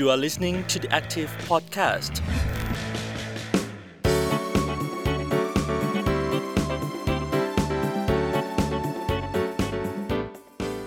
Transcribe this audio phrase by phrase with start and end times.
[0.00, 2.14] You are listening to the Active Podcast.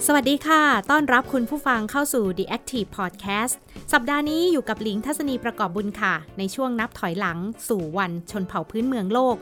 [0.07, 3.55] สวัสดีค่ะ ต้อนรับคุณผู้ฟังเข้าสู่ The Active Podcast
[3.95, 7.37] สัปดาห์นี้อยู่กับหลิงทัศนีประกอบบุญค่ะ ในช่วงนับถอยหลัง
[7.67, 9.35] สู่วันชนเผ่าพื้นเมืองโลก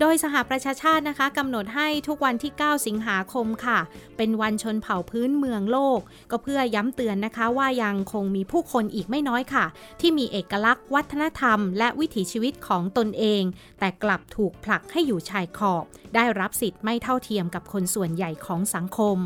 [0.00, 3.78] โดยสหประชาชาตินะคะกำหนดให้ทุกวันที่ 9 สิงหาคมค่ะ
[4.16, 9.64] เป็นวันชนเผ่าพื้นเมืองโลก ก็เพื่อย้ำเตือนนะคะว่ายังคงมีผู้คนอีกไม่น้อยค่ะ
[10.00, 13.42] ที่มีเอกลักษณ์ วัฒนธรรม และวิถีชีวิตของตนเอง
[13.78, 15.84] แต่กลับถูกผลักให้อยู่ชายขอบ
[16.14, 19.20] ได้รับสิทธิ์ไม่เท่าเทียมกับคนส่วนใหญ่ของสังคม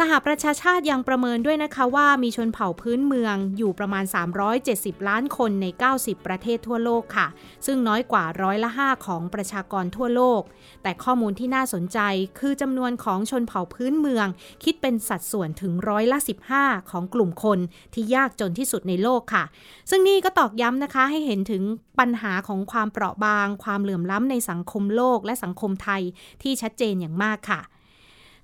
[0.00, 7.26] สหประชาชาติยังประเมินด้วยนะคะว่ามีชนเผ่าพื้นเมืองอยู่ประมาณ370 ล้านคนใน 90 ประเทศทั่วโลกค่ะ
[7.66, 10.42] ซึ่งน้อยกว่าร้อยละ 5 ของประชากรทั่วโลก
[10.82, 11.98] แต่ข้อมูลที่น่าสนใจ
[12.38, 14.26] คือจำนวนของชนเผ่าพื้นเมือง
[14.64, 16.18] คิดเป็นสัดส่วนถึงร้อยละ
[16.54, 17.58] 15 ของกลุ่มคน
[17.94, 19.44] ที่ยากจนที่สุดในโลกค่ะ
[19.90, 21.62] ซึ่งนี่ก็ตอกย้ำนะคะให้เห็นถึง
[21.98, 26.02] ปัญหาของความเปราะบาง ความเหลื่อมล้ำในสังคมโลกและสังคมไทย
[26.42, 27.60] ที่ชัดเจนอย่างมากค่ะ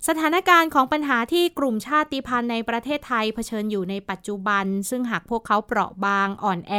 [0.07, 6.73] สถานการณ์ของปัญหาที่กลุ่มชาติพันธุ์ในประเทศไทยเผชิญอยู่ในปัจจุบัน ซึ่งหากพวกเขาเปราะบางอ่อนแอ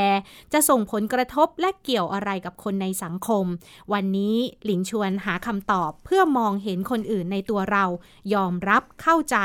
[0.53, 3.45] จะส่งผลกระทบและเกี่ยวอะไรกับคนในสังคม
[3.93, 7.85] วันนี้หลิงชวนหาคำตอบเพื่อมองเห็นคนอื่นในตัวเรา
[8.35, 9.37] ยอมรับเข้าใจ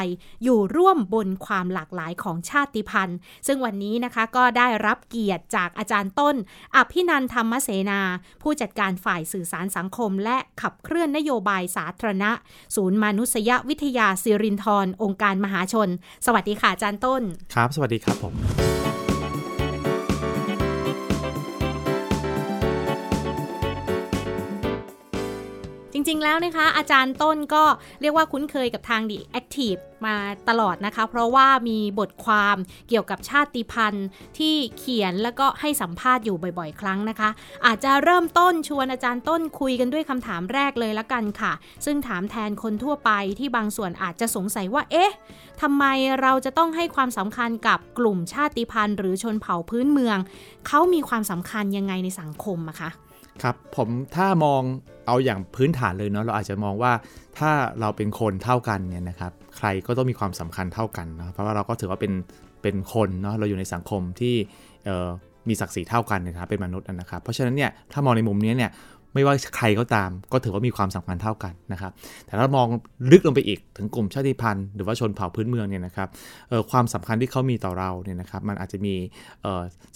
[0.43, 6.35] อยู่ร่วมบนความหลากหลายของชาติพันธุ์ ซึ่งวันนี้นะคะก็ได้รับเกียรติจากอาจารย์ต้น
[6.75, 8.01] อภินันธรรมเสนา
[8.41, 12.31] ผู้จัดการฝ่ายสื่อสารสังคม และขับเคลื่อนนโยบายสาธารณะ
[12.75, 15.89] ศูนย์มนุษยวิทยาสิรินทรองค์การมหาชน
[16.25, 17.21] สวัสดีค่ะอาจารย์ต้น
[17.55, 18.86] ครับ สวัสดีครับผม
[26.07, 27.63] ริงๆแล้วนะคะ อาจารย์ต้นก็
[28.01, 30.15] เรียกว่าคุ้นเคยกับทางดีแอคทีฟมา
[30.49, 32.57] ตลอดนะคะ เพราะว่ามีบทความ
[32.89, 37.29] เกี่ยวกับชาติพันธุ์ที่เขียนแล้วก็ให้สัมภาษณ์อยู่บ่อยๆ ครั้งนะคะ
[37.65, 41.53] อาจจะเริ่มต้นชวนอาจารย์ต้นคุยกันด้วยคำถามแรกเลยละกันค่ะ
[41.85, 45.13] ซึ่งถามแทนคนทั่วไปที่บางส่วนอาจจะสงสัยว่า เอ๊ะ
[45.61, 45.83] ทำไม
[46.21, 50.17] เราจะต้องให้ความสำคัญกับกลุ่มชาติพันธุ์ หรือชนเผ่าพื้นเมือง
[50.67, 52.91] เขามีความสำคัญยังไงในสังคมอะคะ
[53.43, 54.61] ครับผมถ้ามอง
[55.07, 56.91] เอาอย่างพื้นฐานเลยเนาะเราอาจจะมองว่า
[57.37, 62.13] ถ้าเราเป็นคนเท่ากันเนี่ยนะครับใครก็ต้องมีความสำคัญเท่ากันเนาะเพราะว่าเราก็ถือว่าเป็น
[62.61, 64.35] เป็นคนเนาะเราอยู่ในสังคมที่
[65.47, 68.71] มีศักดิ์ศรีเท่ากันนะครับเป็นมนุษย์นะครับ เพราะฉะนั้นเนี่ยถ้ามองในมุมนี้เนี่ย
[69.17, 71.91] ไม่ว่าใครก็ตาม ก็ถือว่ามีความสำคัญเท่ากันนะครับ
[72.25, 72.67] แต่ถ้ามอง
[73.11, 76.07] ลึกลงไปอีกถึงกลุ่มชาติพันธุ์หรือว่าชนเผ่าพื้นเมืองเนี่ยนะครับ
[76.71, 78.95] ความสำคัญที่เขามีต่อเราเนี่ยนะครับ มันอาจจะมี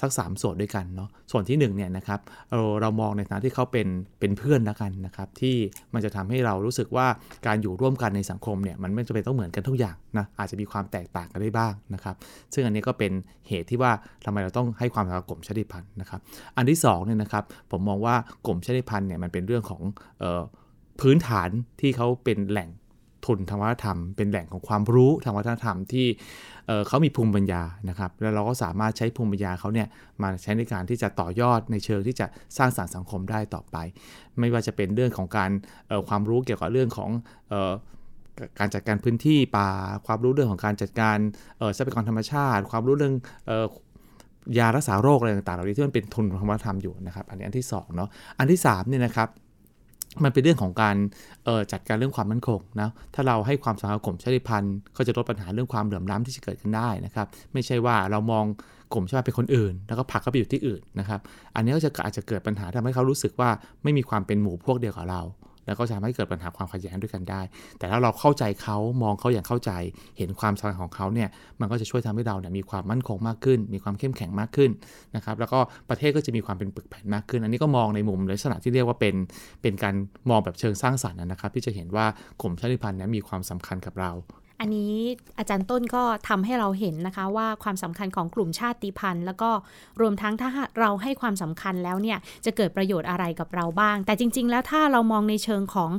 [0.01, 2.19] สักสามส่วนด้วยกันเนาะส่วนที่1เนี่ยนะครับ
[2.51, 3.87] เราเรามองในฐานะที่เขาเป็น
[4.19, 5.55] เป็นเพื่อนแล้วกันนะครับ ที่
[5.93, 7.07] มันจะทำให้เรารู้สึกว่า
[7.47, 12.15] การอยู่ร่วมกันในสังคมเนี่ยมันไม่จำเป็นต้องเหมือนกันทุกอย่างนะอาจจะมีความแตกต่างกันได้บ้างนะครับ
[12.53, 13.11] ซึ่งอันนี้ก็เป็น
[13.47, 13.91] เหตุที่ว่า
[14.25, 16.19] ทำไมเราต้องให้ความสำคัญกับกลุ่มชาติพันธุ์นะครับ
[16.57, 18.15] อันที่2เนี่ยนะครับผมมองว่า
[18.45, 19.81] กลุ่มชาติพันธุ์เนี่ยมันเป็นเรื่องของ
[20.23, 20.41] ออ
[21.01, 21.49] พื้นฐาน
[21.81, 22.69] ที่เขาเป็นแหล่ง
[23.25, 26.07] ทุนทางวัฒนธรรม เป็นแหล่งของความรู้ทางวัฒนธรรมที่
[26.87, 29.87] เขามีภูมิปัญญานะครับ แล้วเราก็สามารถใช้ภูมิปัญญาเขาเนี่ย
[30.21, 32.25] มาใช้ในการที่จะต่อยอดในเชิงที่จะ
[32.57, 33.77] สร้างสารรค์สังคมได้ต่อไป
[34.39, 35.51] ไม่ว่าจะเป็นเรื่องของการ
[36.09, 37.11] ความรู้เกี่ยวกับเรื่องของ
[38.59, 39.69] การจัดการพื้นที่ป่า
[40.07, 41.17] ความรู้เรื่องของการจัดการ
[41.77, 43.15] ทรัพยากรธรรมชาติ ความรู้เรื่อง
[44.57, 48.09] ยารักษาโรคอะไรต่างๆเหล่านี้ที่มันเป็นทุนของวัฒนธรรมอยู่นะครับ อันนี้อันที่2เนาะ
[48.39, 49.29] อันที่3เนี่ยนะครับ
[50.23, 50.95] มันเป็นเรื่องของการ
[51.71, 58.45] จัดการเรื่องความมั่นคงนะ ถ้าเราให้ความสำคัญกลุ่มชาติพันธุ์ก็จะลดปัญหาเรื่องความเหลื่อมล้ำที่จะเกิดขึ้นได้นะครับ ไม่ใช่ว่าเรามอง
[58.93, 61.19] กลุ่มชาติเป็นคนอื่น แล้วก็ผลักเขาไปอยู่ที่อื่นนะครับ
[61.55, 63.49] อันนี้ก็จะอาจจะเกิดปัญหาทำให้เขารู้สึกว่า
[63.83, 65.21] ไม่มีความเป็นหมู่พวกเดียวกับเรา
[65.65, 67.41] แล้วก็จะทำให้เกิดปัญหาความขัดแย้งด้วยกันได้
[67.79, 69.71] แต่ถ้าเราเข้าใจเขามองเขาอย่างเข้าใจ
[70.17, 71.29] เห็นความสำคัญของเขาเนี่ย
[71.59, 74.71] มันก็จะช่วยทำให้เราเนี่ยมีความมั่นคงมากขึ้น มีความเข้มแข็งมากขึ้น
[75.15, 79.15] นะครับ แล้วก็ประเทศก็จะมีความเป็นปึกแผ่นมากขึ้น อันนี้ก็มองในมุมลักษณะที่เรียกว่าเป็น
[79.61, 79.95] เป็นการ
[80.29, 82.05] มองแบบเชิงสร้างสรรค์นะครับ ที่จะเห็นว่า
[82.41, 84.11] กลุ่มชาติพันธุ์นี้มีความสำคัญกับเรา
[84.63, 84.95] อันนี้
[85.39, 89.49] อาจารย์ต้นก็ทำให้เราเห็นนะคะว่าความสำคัญของกลุ่มชาติพันธุ์ แล้วก็
[90.01, 90.49] รวมทั้งถ้า
[90.79, 95.91] เราให้ความสำคัญแล้วเนี่ยจะเกิดประโยชน์อะไรกับเราบ้าง แต่จริง ๆ แล้วถ้าเรามองในเชิงของ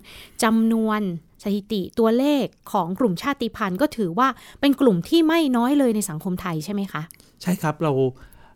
[0.43, 1.01] จำนวน
[1.43, 4.29] สถิติตัวเลขของกลุ่มชาติพันธุ์ ก็ถือว่า
[4.61, 7.03] เป็นกลุ่มที่ไม่น้อยเลยในสังคมไทยใช่ไหมคะ
[7.43, 7.93] ใช่ครับเรา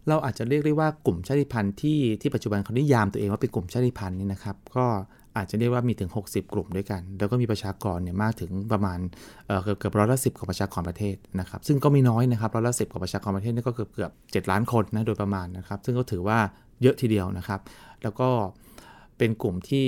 [0.09, 4.87] เราอาจจะเรียกได้ว่ากลุ่มชาติพันธุ์ที่ที่ปัจจุบันเขานิยามตัวเองว่าเป็นกลุ่มชาติพันธุ์นี่นะครับ ก็
[5.37, 8.99] อาจจะเรียกว่ามีถึง 60 กลุ่มด้วยกัน แล้วก็มีประชากรเนี่ยมากถึงประมาณ
[9.63, 16.39] เกือบเกือบร้อยละสิของประชากรประเทศนะครับ ซึ่งก็ไม่น้อยนะครับร้อยละสิของประชากรประเทศนี่ก็เกือบเกือบ7ล้านคนนะโดยประมาณนะครับ ซึ่งก็ถือว่า
[16.83, 17.61] เยอะทีเดียวนะครับ
[18.03, 18.29] แล้วก็
[19.19, 19.87] เป็นกลุ่มที่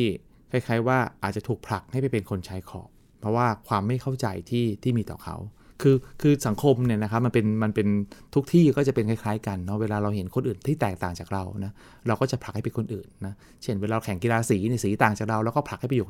[0.51, 2.89] คล้ายๆ ว่าอาจจะถูกผลักให้ไปเป็นคนใชายขอบ
[3.21, 5.37] เพราะว่าความไม่เข้าใจที่ที่มีต่อเขา
[5.83, 7.89] คือคือสังคมเนี่ยนะครับมันเป็นมันเป็น
[8.35, 11.73] ทุกที่ก็จะเป็นคล้าย ๆ กันเนาะเวลาเราเห็นคนอื่นที่แตกต่างจากเรานะ
[12.07, 16.09] เราก็จะผลักให้เป็นคนอื่นนะเช่นเวลาเราแข่งกีฬาสีในสีต่างจากเราแล้วก็ผลักให้ไปอยู่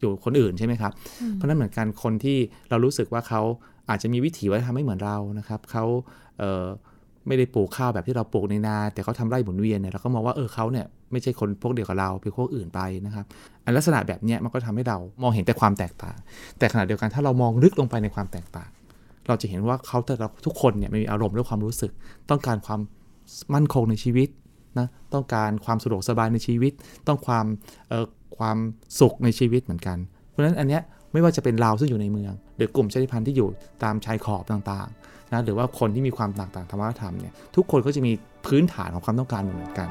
[0.00, 0.92] อยู่คนอื่นใช่ไหมครับ
[1.34, 2.38] เพราะนั้นเหมือนกันคนที่
[2.70, 3.40] เรารู้สึกว่าเขา
[3.90, 5.84] อาจจะมีวิถีวัฒนธรรมไม่เหมือนเรานะครับเขา
[6.38, 6.66] เอ่อ
[7.28, 13.24] ไม่ได้ปลูกข้าวแบบที่เราปลูกในนา แต่เขาทำไร่หมุนเวียนเนี่ยเราก็มองว่าเออเขาเนี่ยไม่ใช่คนพวกเดียวกับเราเป็นพวกอื่นไปนะครับ
[13.64, 16.16] อันลักษณะแบบเนี้ยมันก็ทำให้เรามองเห็นแต่ความแตกต่าง
[16.58, 18.70] แต่ขณะเดียวกันถ้าเรามองลึกลงไปในความแตกต่าง
[19.26, 21.92] เราจะเห็นว่าเขาแต่ละทุกคนเนี่ยมีอารมณ์และความรู้สึก
[22.30, 22.80] ต้องการความ
[23.54, 24.28] มั่นคงในชีวิต
[24.78, 26.72] นะต้องการความสะดวกสบายในชีวิต
[27.08, 27.46] ต้องความ
[27.88, 28.04] เอ่อ
[28.38, 28.56] ความ
[29.00, 29.96] สุขในชีวิตเหมือนกัน
[30.28, 30.82] เพราะฉะนั้นอันเนี้ย
[31.12, 33.48] ไม่ว่าจะเป็นเราซึ่งอยู่ในเมือง หรือกลุ่มชาติพันธุ์ที่อยู่
[33.82, 38.12] ตามชายขอบต่างๆนะหรือว่าคนที่มีความต่างๆทางวัฒนธรรมเนี่ยทุกคนก็จะมี
[38.46, 39.88] พื้นฐานของความต้องการเหมือนกัน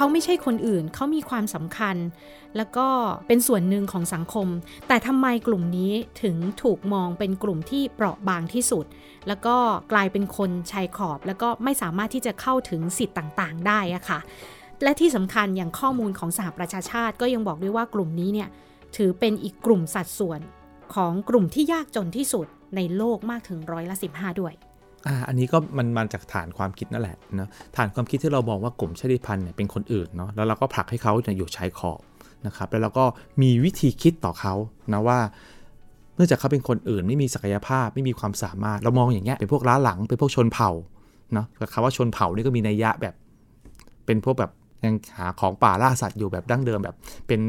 [0.00, 1.96] เขาไม่ใช่คนอื่น เขามีความสำคัญ
[2.56, 2.86] แล้วก็
[3.28, 4.46] เป็นส่วนหนึ่งของสังคม
[4.88, 5.92] แต่ทำไมกลุ่มนี้
[6.22, 8.84] ถึงถูกมองเป็นกลุ่มที่เปราะบางที่สุด
[9.28, 9.56] แล้วก็
[9.92, 14.18] กลายเป็นคนชายขอบ แล้วก็ไม่สามารถที่จะเข้าถึงสิทธิ์ต่างๆ ได้อะค่ะ
[14.82, 18.48] และที่สำคัญอย่างข้อมูลของสหประชาชาติ ก็ยังบอกด้วยว่ากลุ่มนี้เนี่ย
[18.96, 20.40] ถือเป็นอีกกลุ่มสัดส่วน
[20.94, 22.46] ของกลุ่มที่ยากจนที่สุด
[22.76, 24.54] ในโลกมากถึงร้อยละ15 ด้วย
[25.08, 32.00] อ่าอันนี้ก็มันมาจากฐานความคิดนั่นแหละนะฐานความคิดที่เราบอกว่ากลุ่มชาติพันธุ์เนี่ยเป็นคนอื่นเนาะแล้วเราก็ผลักให้เขาอยู่ชายขอบ
[32.46, 33.04] นะครับแล้วเราก็
[33.42, 34.54] มีวิธีคิดต่อเขา
[34.92, 35.18] นะว่า
[36.16, 40.70] เนื่องจากเขาเป็นคนอื่นไม่มีศักยภาพไม่มีความสามารถ เรามองอย่างเงี้ยเป็นพวกล้าหลังเป็นพวกชนเผ่า
[41.32, 43.14] เนาะคำว่าชนเผ่านี่ก็มีนัยยะแบบ
[44.06, 44.50] เป็นพวกแบบ
[44.84, 46.96] ยังหาของป่าล่าสัตว์อยู่แบบดั้งเดิมแบบ
[47.28, 47.40] เป็น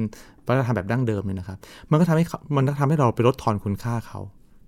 [0.48, 1.58] วัฒนธรรมแบบดั้งเดิมเลยนะครับ
[1.92, 2.26] มันก็ทำให้
[2.58, 4.20] มันก็ทำให้เราไปลดทอนคุณค่าเขา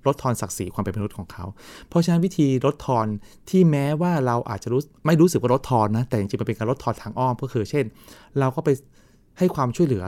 [0.07, 1.45] ลดทอนศักดิ์ศรีความเป็นมนุษย์ของเขา
[1.89, 3.06] เพราะฉะนั้นวิธีลดทอน
[3.50, 7.86] ที่แม้ว่าเราอาจจะรู้ไม่รู้สึกว่าลดทอนนะ แต่จริงๆมันเป็นการลดทอนทางอ้อมก็คือเช่น
[8.39, 8.69] เราก็ไป
[9.38, 10.03] ให้ความช่วยเหลือ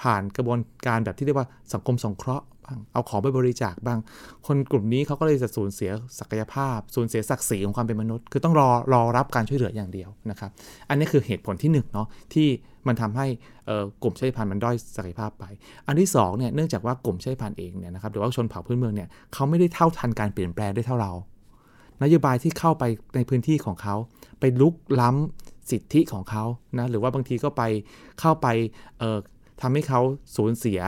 [0.00, 3.98] ผ่านกระบวนการแบบที่เรียกว่าสังคมสงเคราะห์าง เอาของไปบริจาคบ้าง
[4.46, 10.50] คนกลุ่มนี้เขาก็เลยจะสูญเสียศักยภาพ สูญเสียศักดิ์ศรีของความเป็นมนุษย์ คือต้องรอรอรับการช่วยเหลืออย่างเดียวนะครับ
[10.88, 12.48] อันนี้คือเหตุผลที่หนึ่งเนาะที่
[12.86, 13.26] มันทำให้
[14.02, 15.44] กลุ่มชาติพันธุ์มันด้อยศักยภาพไป
[15.86, 21.12] อันที่2เนี่ยเนื่องจากว่ากลุ่มชาติพันธุ์เองเนี่ยนะครับหรือว่าชนเผ่าพื้นเมืองเนี่ยเขาไม่ได้เท่าทันการเปลี่ยนแปลงได้เท่าเรา
[22.02, 22.84] นโยบายที่เข้าไป
[23.16, 23.96] ในพื้นที่ของเขา
[24.40, 26.44] ไปลุกล้ำสิทธิของเขา
[26.78, 27.62] นะหรือว่าบางทีก็ไป
[28.20, 28.46] เข้าไป
[29.60, 30.00] ทำให้เขา
[30.36, 30.80] สูญเสีย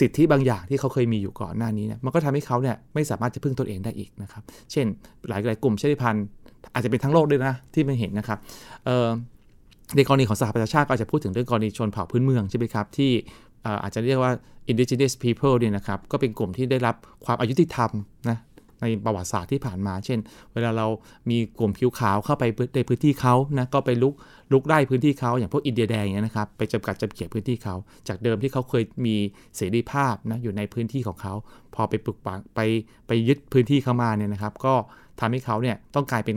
[0.00, 4.42] สิทธิบางอย่างที่เขาเคยมีอยู่ก่อนหน้านี้เนี่ยมันก็ทำให้เขาเนี่ยไม่สามารถจะพึ่งตนเองได้อีกนะครับ
[4.72, 4.86] เช่น
[5.28, 6.24] หลายหลายกลุ่มชาติพันธุ์
[6.74, 8.38] อาจจะเป็นทั้งโลกด้วยนะที่มันเห็นนะครับ
[9.96, 13.10] ในกรณีของสหประชาชาติก็อาจจะพูดถึงเรื่องกรณีชนเผ่าพื้นเมืองใช่ไหมครับที่
[13.82, 14.32] อาจจะเรียกว่า
[14.70, 17.90] indigenous people เนี่ยนะครับ ก็เป็นกลุ่มที่ได้รับความอายุติธรรม
[18.30, 18.38] นะ
[18.82, 20.18] ในประวัติศาสตร์ที่ผ่านมา เช่น
[20.52, 20.86] เวลาเรา
[21.30, 22.44] มีกลุ่มผิวขาวเข้าไป
[22.76, 24.14] ในพื้นที่เขานะก็ไปลุก
[24.52, 27.74] ลุกได้พื้นที่เขาอย่างพวกอินเดียแดงเนี่ยนะครับไปจำกัดจำเขียพื้นที่เขา
[28.08, 29.16] จากเดิมที่เขาเคยมี
[29.56, 31.34] เสรีภาพนะอยู่ในพื้นที่ของเขา
[31.74, 32.60] พอไปปลุกปังไป
[33.06, 34.74] ไปยึดพื้นที่เขามาเนี่ยนะครับ ก็
[35.20, 36.36] ทำให้เขาเนี่ยต้องกลายเป็น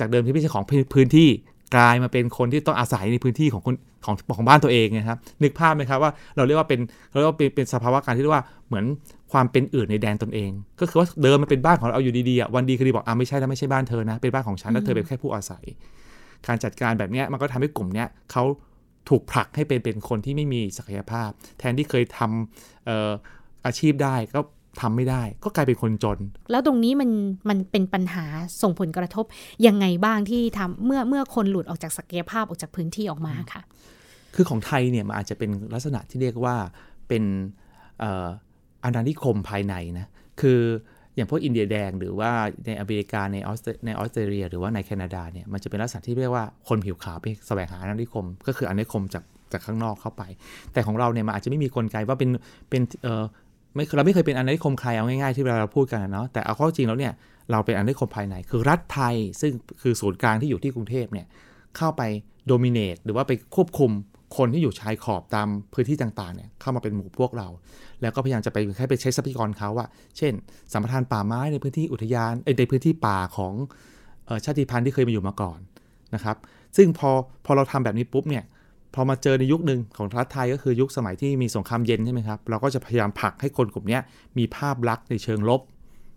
[0.00, 1.28] จากเดิมที่ไม่ใช่ของพื้นที่
[1.74, 3.74] กลายมาเป็นคนที่ต้องอาศัยในพื้นที่ของคน
[4.04, 6.80] ของของบ้านตัวเองนะครับ นึกภาพไหมครับว่าเราเรียกว่าเป็น
[7.10, 8.84] เราเรียกว่าเป็นเป็นสภาวะการที่เรียกว่าเหมือน
[9.32, 15.64] ความเป็นอื่นในแดนตนเอง ก็คือว่าเดิมมันเป็นบ้านของเราอยู่ดีๆวันดีคือดีบอกอ่าไม่ใช่แล้วไม่ใช่บ้านเธอนะ เป็นบ้านของฉันแล้วเธอเป็นแค่ผู้อาศัย
[16.46, 18.44] การจัดการแบบนี้มันก็ทำให้กลุ่มนี้เขา
[19.08, 23.10] ถูกผลักให้เป็นเป็นคนที่ไม่มีศักยภาพ แทนที่เคยทำออ
[23.66, 24.40] อาชีพได้ก็
[24.80, 26.18] ทำไม่ได้ก็กลายเป็นคนจน
[26.50, 27.10] แล้วตรงนี้มัน
[27.48, 28.24] มันเป็นปัญหา
[28.62, 29.24] ส่งผลกระทบ
[29.66, 33.62] ยังไงบ้างที่ทำเมื่อเมื่อคนหลุดออกจากศักยภาพออกจากพื้นที่ออกมาค่ะ
[34.34, 36.56] คือของไทยเนี่ยมันอาจจะเป็นลักษณะที่เรียกว่า
[37.08, 37.24] เป็น
[38.84, 40.06] อาณานิคมภายในนะ
[40.40, 40.60] คือ
[41.16, 42.30] อย่างพวกอินเดียแดงหรือว่า
[42.66, 50.22] ในอเมริกาในออสในออสเตรเลีย หรือว่าในแคนาดาเนี่ยมันจะเป็นลักษณะที่เรียกว่าคนผิวขาวไปแสวงหาอาณานิคม ก็คืออาณานิคมจากจากข้างนอกเข้าไป
[50.72, 52.30] แต่ของเราเนี่ยมันอาจจะไม่มีกลไกว่าเป็น
[52.70, 53.24] เป็นเออ
[53.76, 57.12] ไม่เราไม่เคยเป็นอาณานิคมใครเอาง่ายๆที่เวลาเราพูดกันเนาะแต่เอาข้อจริงแล้วเนี่ย
[57.50, 59.52] เราเป็นอาณานิคมภายใน คือรัฐไทยซึ่ง
[59.82, 61.26] คือศูนย์กลางที่อยู่ที่กรุงเทพเนี่ย
[61.76, 62.02] เข้าไป
[62.46, 63.90] โดมิเนตหรือว่าไปควบคุม
[64.36, 67.48] คนที่อยู่ชายขอบตามพื้นที่ต่างๆเนี่ยเข้ามาเป็นหมู่พวกเรา
[68.02, 70.32] แล้วก็พยายามจะไปให้ไปใช้ทรัพยากรเขาอะเช่น
[70.72, 73.54] สัมปทานป่าไม้ในพื้นที่อุทยานในพื้นที่ป่าของ
[74.44, 75.58] ชาติพันธุ์ที่เคยมาอยู่มาก่อน
[76.14, 76.36] นะครับ
[76.76, 77.10] ซึ่งพอ
[77.44, 78.44] พอเราทำแบบนี้ปุ๊บเนี่ย
[78.96, 83.98] พอมาเจอในยุคหนึ่งของรัฐไทยก็คือยุคสมัยที่มีสงครามเย็นใช่ไหมครับ เราก็จะพยายามผลักให้คนกลุ่มนี้
[84.38, 85.60] มีภาพลักษณ์ในเชิงลบ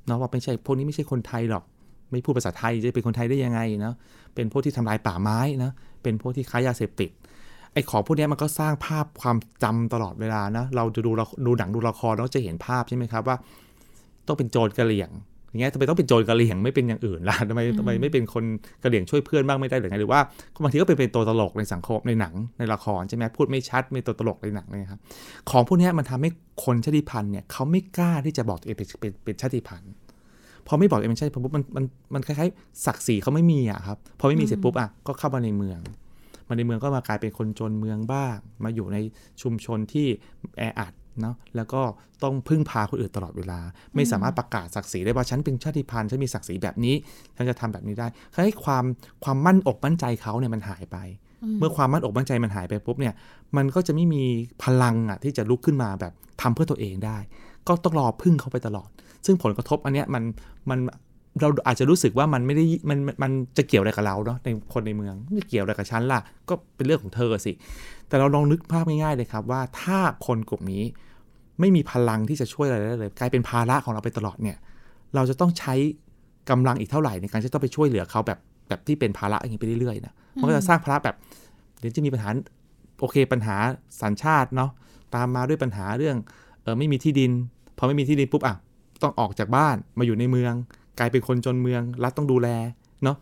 [0.05, 1.63] เนาะว่าไม่ใช่พวกนี้ไม่ใช่คนไทยหรอก
[2.11, 3.95] ไม่พูดภาษาไทยจะเป็นคนไทยได้ยังไงเนาะ
[4.35, 5.71] เป็นพวกที่ทำลายป่าไม้นะ
[6.03, 7.09] เป็นพวกที่ค้ายาเสพติด
[7.73, 11.11] ไอ้ของพวกนี้มันก็สร้างภาพความจำตลอดเวลานะเราจะดู
[11.45, 13.37] ดูหนังดูละครเราจะเห็นภาพใช่ไหมครับว่า
[14.27, 15.09] ต้องเป็นโจรกระเหลี่ยง
[15.49, 18.43] อย่างเงี้ยทำไมต้องเป็นโจรกะเหรี่ยงไม่เป็นอย่างอื่นล่ะทำไมทำไมไม่เป็นคน
[18.83, 20.21] กะเหรี่ยงช่วยเพื่อนบ้างไม่ได้หรือไงหรือว่า
[20.63, 25.01] บางทีก็เป็นเป็นตัวตลกในสังคมในหนังในละครใช่ไหมพูดไม่ชัดเป็นตัวตลกในหนังเลยครับ
[25.49, 26.29] ของพวกเนี้ยมันทำให้
[26.65, 29.91] คนชาติพันธุ์เนี่ยเขาไม่กล้าที่จะบอกตัวเองเป็นเป็นเป็นชาติพันธุ์
[30.67, 35.79] พอไม่บอกตัวเองเป็นชาติพันธุ์ปุ๊บมันมันมันคล้ายๆศักดิ์ศรีเขาไม่มีอะครับพอไม่มีเสร็จปุ๊บอะก็เข้ามาในเมือง
[36.47, 38.97] มาในเมืองก็มากลายเป็นคนจนเมืองบ้าง มาอยู่ใน
[39.41, 40.07] ชุมชนที่
[40.57, 41.81] แออัดเนาะแล้วก็
[42.23, 43.59] ต้องพึ่งพาคนอื่นตลอดเวลา
[43.95, 46.95] ไม่สามารถประกาศศักดิ์ศรีได้ว่าฉันเป็นชาติพันธุ์ฉันมีศักดิ์ศรีแบบนี้
[47.35, 48.07] ฉันจะทำแบบนี้ได้
[48.45, 48.83] ให้ความ
[49.23, 50.97] ความมั่นอกมั่นใจเขาเนี่ยมันหายไป
[51.59, 53.13] เมื่อความมั่นอกมั่นใจมันหายไปปุ๊บเนี่ย
[53.57, 54.23] มันก็จะไม่มี
[54.63, 57.17] พลังอะที่จะลุกขึ้นมาแบบทำเพื่อตัวเองได้
[57.67, 58.89] ก็ต้องรอพึ่งเขาไปตลอด
[59.25, 60.23] ซึ่งผลกระทบอันเนี้ยมัน
[60.69, 60.79] มัน
[61.41, 67.51] เราอาจจะรู้สึกว่ามันไม่ได้มันมันจะเกี่ยวอะไรกับเราเนาะในคนในเมืองไม่เกี่ยวอะไรกับฉันล่ะ ก็เป็นเรื่องของเธอสิ
[68.07, 70.83] แต่เราลองนึกภาพง่ายๆเลยครับว่าถ้าคนกลุ่มนี้
[71.59, 74.57] ไม่มีพลังที่จะช่วยอะไรได้เลย กลายเป็นภาระของเราไปตลอดเนี่ย
[75.15, 75.73] เราจะต้องใช้
[76.49, 81.15] กำลังอีกเท่าไหร่ในการที่ต้องไปช่วยเหลือเขาแบบแบบที่เป็นภาระอย่างนี้ไปเรื่อยๆนะมันก็จะสร้างภาระแบบ
[81.79, 82.29] เดี๋ยวจะมีปัญหา
[82.99, 83.55] โอเคปัญหา
[84.01, 84.69] สัญชาติเนาะ
[85.15, 86.17] ตามมาด้วยปัญหาเรื่อง
[86.61, 87.31] เออไม่มีที่ดิน
[87.77, 88.55] พอไม่มีที่ดินปุ๊บอะ
[89.03, 90.53] ต้องออกจากบ้านมาอยู่ในเมือง
[90.99, 92.47] กลายเป็นคนจนเมืองรัฐต้องดูแล
[93.03, 93.17] เนาะ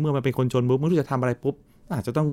[0.00, 1.54] เมื่อมันเป็นคนจนปุ๊บไม่รู้จะทำอะไรปุ๊บ
[1.94, 2.28] อาจจะต้อง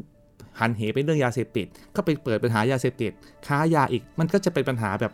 [0.59, 3.11] หันเหไปเรื่องยาเสพติด ก็ไปเปิดปัญหายาเสพติด
[3.47, 5.11] ค้ายาอีก มันก็จะเป็นปัญหาแบบ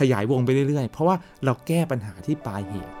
[0.00, 2.94] ขยายวงไปเรื่อยๆ เพราะว่าเราแก้ปัญหาที่ปลายเหตุ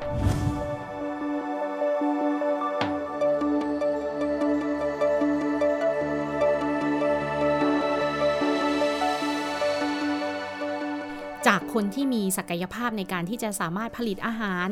[11.46, 14.68] จากคนที่มีศักยภาพในการที่จะสามารถผลิตอาหาร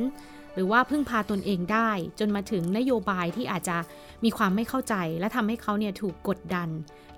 [0.56, 3.76] หรือว่าพึ่งพาตนเองได้ จนมาถึงนโยบายที่อาจจะ
[4.24, 6.68] มีความไม่เข้าใจ และทำให้เขาเนี่ยถูกกดดัน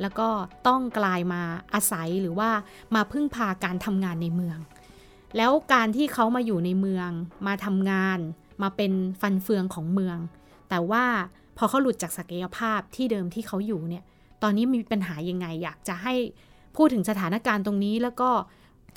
[0.00, 0.28] แล้วก็
[0.66, 1.42] ต้องกลายมา
[1.75, 2.50] อาศัยหรือว่า
[2.95, 4.59] มาพึ่งพาการทำงานในเมือง
[5.37, 7.11] แล้วการที่เขามาอยู่ในเมือง
[7.47, 8.18] มาทำงาน
[8.62, 10.18] มาเป็นฟันเฟืองของเมือง
[10.68, 11.04] แต่ว่า
[11.57, 14.04] พอเขาหลุดจากศักยภาพที่เดิมที่เขาอยู่เนี่ย
[14.42, 16.14] ตอนนี้มีปัญหายังไงอยากจะให้
[16.76, 18.30] พูดถึงสถานการณ์ตรงนี้แล้วก็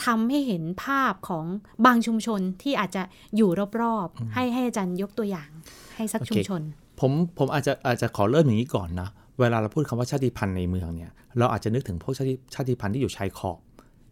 [0.05, 1.45] ทำให้เห็นภาพของ
[1.86, 3.03] บางชุมชนที่อาจจะ
[3.36, 3.50] อยู่
[3.81, 5.50] รอบๆ ให้ให้อาจารย์ยกตัวอย่าง
[5.95, 6.62] ให้สักโอเคชุมชน
[7.00, 13.60] ผมผมอาจจะอาจจะขอเริ่มอย่างนี้ก่อนนะ เวลาเราพูดคำว่าชาติพันธุ์ในเมืองเนี่ยเราอาจจะนึกถึงพวกชาติชาติพันธุ์ที่อยู่ชายขอบ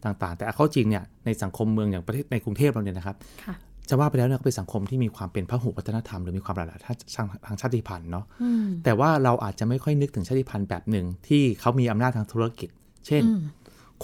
[0.06, 3.56] ต่างๆ แต่เอาเข้าจริงเนี่ยในสังคมเมืองอย่างประเทศในกรุงเทพเราเนี่ยนะครับค่ะ
[3.90, 6.94] จะว่าไปแล้วเนี่ยก็เป็นสังคมที่มีความเป็นพหุวัฒนธรรมหรือมีความหลากหลายทา
[7.24, 12.70] งทางชาติพันธุ์เนาะอืมแต่ว่าเราอาจจะไม่ค่อยนึกถึงชาติพันธุ์แบบหนึ่งที่เขามีอำนาจทางธุรกิจ
[13.08, 13.42] เช่นอืม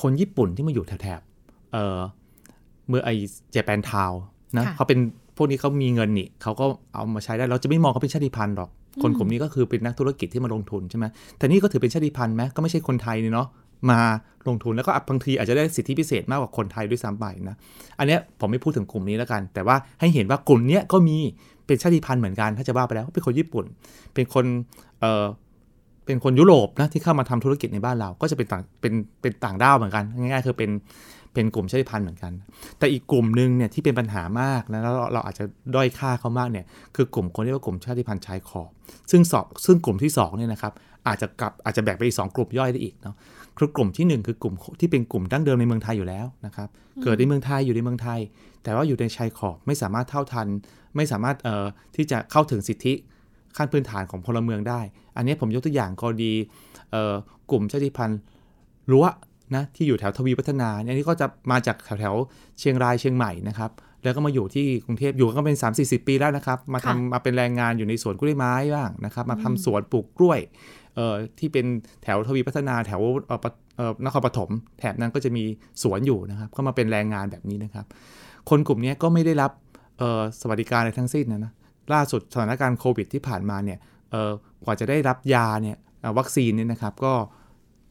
[0.01, 1.34] คนญี่ปุ่นที่มาอยู่แถบๆ
[1.75, 1.99] เอ่อ
[2.89, 3.09] เมื่อไอ
[3.51, 4.11] เจแปนทาว
[4.57, 4.99] นะค่ะเขาเป็น
[5.37, 8.69] พวกนี้เขามีเงินนี่เขาก็เอามาใช้ได้เราจะไม่มองเขาเป็นชาติพันธุ์หรอก
[9.01, 11.05] คนกลุ่มนี้ก็คือเป็นนักธุรกิจที่มาลงทุนใช่ไหม
[11.37, 13.47] แต่นี่ก็ถือเป็นชาติพันธุ์ไหมก็ไม่ใช่คนไทยนี่เนาะ
[13.89, 13.99] มา
[14.47, 17.55] ลงทุนแล้วก็บางทีอาจจะได้สิทธิพิเศษมากกว่าคนไทยด้วยซ้ำไปนะ
[17.99, 21.17] อันเนี้ยผมไม่พูดถึงกลุ่มนี้แล้วกัน แต่ว่าให้เห็นว่ากลุ่มเนี้ยก็มี
[21.65, 23.65] เป็นชาติพันธุ์เหมือนกันถ้าจะว่าไปแล้วเป็นคนญี่ปุ่น
[24.13, 24.45] เป็นคน
[24.99, 25.25] เอ่อ
[26.05, 30.69] เป็นคนยุโรปนะที่เข้ามาทำธุรกิจในบ้านเราก็จะเป็นต่างเป็นเป็นต่างด้าวเหมือนกันง่ายๆคือเป็น
[31.35, 32.33] เป็นกลุ่มชาติพันธุ์เหมือนกัน
[32.79, 35.43] แต่อีกกลุ่มหนึ่งเนี่ยที่เป็นปัญหามากนะแล้วเราเราอาจจะ
[35.75, 36.65] ด้อยค่าเขามากเนี่ย
[36.95, 38.69] คือกลุ่มคนที่ว่ากลุ่มชาติพันธุ์ชายขอบ
[39.11, 40.73] ซึ่งสอบซึ่งกลุ่มที่สองเนี่ยนะครับ
[41.07, 43.15] อาจจะกลับอาจจะแบ่งไปอีกสองกลุ่มย่อยได้อีกเนาะ
[43.57, 46.67] คือกลุ่มที่หนึ่งคือกลุ่มที่เป็นกลุ่มดั้งเดิมในเมืองไทยอยู่แล้วนะครับ
[47.03, 48.19] เกิดในเมืองไทยอยู่ในเมืองไทย
[48.63, 50.47] แต่ว่าอยู่ในชายขอบไม่สามารถเท่าทัน
[50.95, 51.65] ไม่สามารถเอ่อ
[51.95, 52.93] ที่จะเข้าถึงสิทธิ
[53.57, 54.79] ขั้นพื้นฐานของพลเมืองได้
[55.17, 56.33] อันนี้ผมยกตัวอย่างกรณี
[56.91, 57.13] เอ่อ
[57.51, 58.19] กลุ่มชาติพันธุ์
[58.91, 59.05] รั้ว
[59.55, 63.71] นะที่อยู่แถวทวีพัฒนาเนี่ยอันนี้ก็จะมาจากแถวแถวๆเชียงรายเชียงใหม่นะครับ
[64.03, 70.39] แล้วก็มาอยู่ที่กรุงเทพอยู่ก็เป็น 3 4 0 ปีแล้วนะครับ มาทำค่ะมาเป็นแรงงานอยู่ในสวนกล้วยไม้บ้างนะครับ มาทำสวนปลูกกล้วย
[70.95, 71.65] เอ่อที่เป็น
[72.03, 74.49] แถวทวีพัฒนาแถวเอ่อปะเอ่อนครปฐม
[74.79, 75.43] แถบนั้นก็จะมี
[75.83, 77.85] สวนอยู่นะครับ ก็มาเป็นแรงงานแบบนี้นะครับ
[78.49, 79.51] คนกลุ่มนี้ก็ไม่ได้รับ
[79.99, 81.51] เอ่อสวัสดิการอะไรทั้งสิ้นนะนะ
[81.93, 83.79] ล่าสุดสถานการณ์โควิดที่ผ่านมาเนี่ย
[84.11, 84.31] เอ่อ
[84.63, 87.13] กว่าจะได้รับยาเนี่ยเอ่อวัคซีนเนี่ยนะครับก็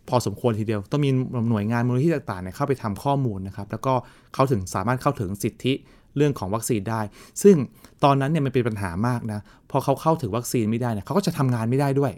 [0.08, 1.10] พอสมควรทีเดียว ต้องมี
[1.50, 3.94] หน่วยงานมูลนิธิต่างๆเนี่ยเข้าไปทำข้อมูลนะครับ แล้วก็
[4.34, 5.72] เข้าถึงสามารถเข้าถึงสิทธิ
[6.16, 7.00] เรื่องของวัคซีนได้
[7.42, 7.56] ซึ่ง
[8.04, 12.12] ตอนนั้นเนี่ยมันเป็นปัญหามากนะ พอเขาเข้าถึงวัคซีนไม่ได้เนี่ยเขาก็จะทำงานไม่ได้ด้วย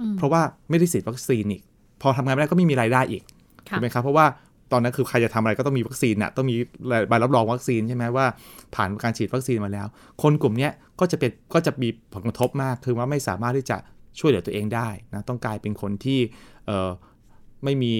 [0.00, 1.62] อืมเพราะว่าไม่ได้ฉีดวัคซีนอีก
[2.02, 3.22] พอทำงานไม่ได้ก็ไม่มีรายได้อีก
[3.68, 4.26] ค่ะถูกไหมครับ เพราะว่า
[4.72, 6.56] ตอนนั้นคือใครจะทำอะไรก็ต้องมีวัคซีนน่ะต้องมี
[7.08, 8.26] ใบรับรองวัคซีนใช่ไหมว่า
[8.74, 9.86] ผ่านการฉีดวัคซีนมาแล้ว
[10.22, 13.76] คนกลุ่มเนี้ยก็จะเป็นก็จะมีผลกระทบมาก คือว่าไม่สามารถที่จะ
[14.18, 16.18] ช่วยเหลือตัวเองได้นะต้องกลายเป็นคนที่
[16.66, 16.90] เอ่อ
[17.64, 17.94] ไม่มี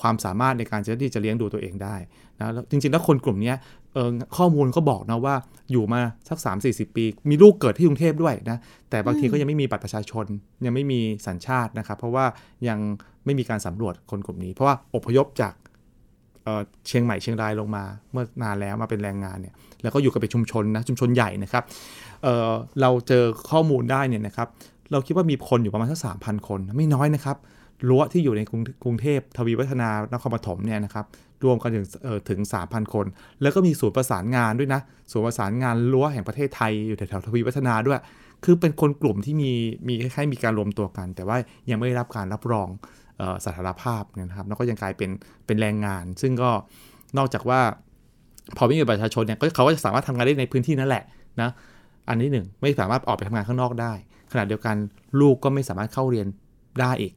[0.00, 1.96] ความสามารถในการที่จะเลี้ยงดูตัวเองได้
[2.38, 3.52] นะจริงๆ แล้วคนกลุ่มนี้
[4.36, 5.34] ข้อมูลก็บอกนะว่า
[5.70, 8.58] อยู่มาสัก 3 4 0 ปี มีลูกเกิดที่กรุงเทพด้วยนะ
[8.90, 10.26] แต่บางทีก็ยังไม่มีบัตรประชาชน
[10.64, 12.24] ยังไม่มีสัญชาตินะครับ เพราะว่า
[12.68, 12.78] ยัง
[13.24, 15.54] ไม่มีการสำรวจคนกลุ่มนี้ เพราะว่าอพยพจาก
[16.44, 21.64] เเชียงใหม่เชียงรายลงมา เมื่อนานแล้วมาเป็นแรงงานเนี่ยแล้วก็อยู่กับเป็นชุมชนนะชุมชนใหญ่นะครับ
[22.22, 24.48] เเราเจอข้อมูลได้เนี่ยนะครับ
[24.92, 27.36] เราคิดว่ามีคนอยู่ประมาณสักสามพันคนไม่น้อยนะครับ
[27.88, 31.06] รั้วที่อยู่ในกรุงกรุงเทพทวีวัฒนานครปฐมเนี่ยนะครับ
[31.44, 31.86] รวมกันถึง
[32.28, 33.06] ถึง 3,000 คน
[33.42, 38.00] แล้วก็มีศูนย์ประสานงานด้วยนะศูนย์ประสานงานรั้วแห่งประเทศไทยอยู่แถวทวีวัฒนาด้วย
[38.44, 39.52] คือเป็นคนกลุ่มที่มี
[39.88, 41.36] มีคล้ายๆมีการรวมตัวกัน แต่ว่า
[41.70, 42.68] ยังไม่ได้รับการรับรอง
[43.20, 45.10] ออสถานภาพนะครับแล้วก็ยังกลายเป็น
[45.46, 46.50] เป็นแรงงาน ซึ่งก็
[47.18, 47.60] นอกจากว่า
[48.56, 51.04] พอไม่มีประชาชนเนี่ยเขาก็จะสามารถทำงานได้ในพื้นที่นั่นแหละ
[51.40, 51.50] นะ
[52.08, 53.92] อันนี้หนึ่งไม่สามารถออกไปทำงานข้างนอกได้
[54.32, 54.76] ขณะเดียวกัน
[55.20, 56.26] ลูกก็ไม่สามารถเข้าเรียน
[56.80, 57.12] ได้อีก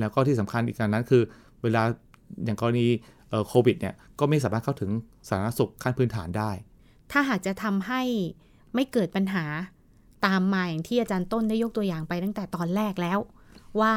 [0.00, 1.22] แล้วก็ที่สำคัญอีกการนั้นคือ
[1.62, 1.82] เวลา
[2.44, 2.86] อย่างกรณี
[3.28, 4.90] เอ่อโควิดเนี่ยก็ไม่สามารถเข้าถึง
[5.28, 6.50] สาธารณสุขขั้นพื้นฐานได้
[7.12, 8.02] ถ้าหากจะทำให้
[8.74, 9.44] ไม่เกิดปัญหา
[10.26, 13.18] ตามมาอย่างที่อาจารย์ต้นได้ยกตัวอย่างไปตั้งแต่ตอนแรกแล้ว
[13.80, 13.94] ว่า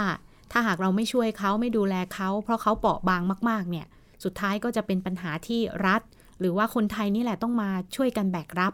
[0.51, 3.85] ถ้าหากเราไม่ช่วยเขาไม่ดูแลเขาเพราะเขาเปราะบางมาก ๆ เนี่ย
[4.24, 6.01] สุดท้ายก็จะเป็นปัญหาที่รัฐ
[6.39, 8.74] หรือว่าคนไทยนี่แหละต้องมาช่วยกันแบกรับ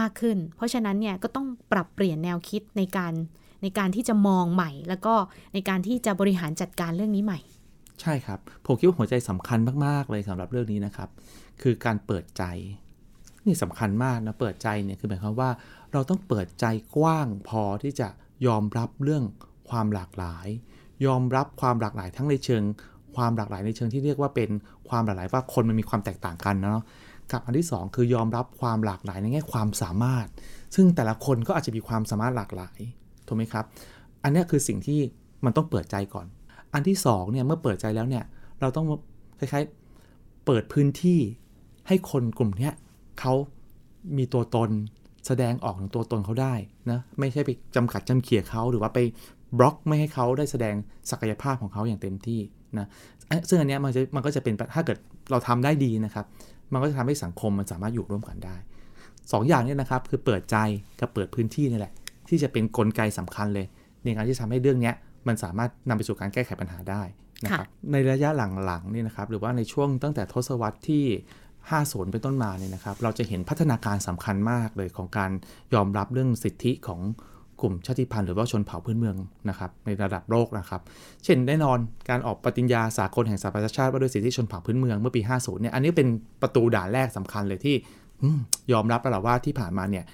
[0.00, 3.12] มากขึ้น เพราะฉะนั้นเนี่ยก็ต้องปรับเปลี่ยนแนวคิดในการ
[3.62, 5.14] ในการที่จะมองใหม่ แล้วก็
[5.54, 7.40] ในการที่จะบริหารจัดการเรื่องนี้ใหม่
[8.00, 11.08] ใช่ครับผมคิดว่าหัวใจสำคัญมาก ๆ เลยสำหรับเรื่องนี้นะครับ
[11.62, 12.44] คือการเปิดใจ
[13.46, 15.50] นี่สำคัญมากนะเปิดใจเนี่ยคือหมายความว่า
[15.92, 18.08] เราต้องเปิดใจกว้างพอที่จะ
[18.46, 19.24] ยอมรับเรื่อง
[19.70, 20.46] ความหลากหลาย
[21.06, 22.62] ยอมรับความหลากหลายทั้งในเชิง
[23.16, 24.50] ความหลากหลายในเชิงที่เรียกว่าเป็น
[24.88, 26.84] ความหลากหลายว่าคนมันมีความแตกต่างกันเนาะ
[27.32, 30.26] กับอันที่สองคือยอมรับความหลากหลายในแง่ความสามารถ
[30.74, 32.78] ซึ่งแต่ละคนก็อาจจะมีความสามารถหลากหลาย
[33.28, 33.64] ถูกไหมครับ
[34.22, 35.00] อันนี้คือสิ่งที่
[35.44, 36.26] มันต้องเปิดใจก่อน
[36.74, 38.24] อันที่สองเนี่ยเมื่อเปิดใจแล้วเนี่ย
[38.60, 38.86] เราต้อง
[39.38, 41.20] คล้ายๆเปิดพื้นที่
[41.88, 42.70] ให้คนกลุ่มนี้
[43.20, 43.34] เขา
[44.16, 44.70] มีตัวตน
[45.26, 46.54] แสดงออกถึงตัวตนเขาได้
[46.90, 48.98] นะไม่ใช่ไปจำกัดจำเขี่ยเขาหรือว่าไป
[49.58, 50.74] บล็อกไม่ให้เขาได้แสดง
[51.10, 52.40] ศักยภาพของเขาอย่างเต็มที่
[52.78, 52.86] นะ
[53.48, 54.98] ซึ่งอันนี้มันจะมันก็จะเป็นถ้าเกิด
[55.30, 56.24] เราทำได้ดีนะครับ
[56.72, 58.56] มันก็จะทำให้สังคมมันสามารถอยู่ร่วมกันได้
[59.32, 60.56] สองอย่างนี้นะครับคือเปิดใจ
[61.00, 61.92] กับเปิดพื้นที่นี่แหละ
[62.28, 63.66] ที่จะเป็นนกลไกสำคัญเลย
[64.04, 64.94] ในการที่ทำให้เรื่องเนี้ย
[65.28, 67.02] มันสามารถนำไปสู่การแก้ไขปัญหาได้
[67.44, 68.30] นะครับในระยะ
[68.66, 71.04] หลังๆนี่นะครับหรือว่าในช่วงตั้งแต่ทศวรรษที่
[71.58, 75.30] 50เป็นต้นมาเนี่ยนะครับ เราจะเห็นพัฒนาการสำคัญมากเลยของการ
[75.74, 77.00] ยอมรับเรื่องสิทธิของ
[77.60, 79.16] กลุ่มชาติพันธุ์หรือว่าชนเผ่าพื้นเมือง
[79.48, 80.80] นะครับในระดับโลกนะครับ
[81.24, 86.08] เช่นแน่นอนการออกปฏิญญาสากลแห่งสหประชาชาติว่าด้วยสิทธิชนเผ่าพื้นเมืองเมื่อปี 50เนี่ยอันนี้เป็น
[86.42, 87.76] ประตูด่านแรกสำคัญเลยที่
[88.22, 88.38] อืม
[88.72, 90.04] ยอมรับแล้วล่ะว่าที่ผ่านมาเนี่ย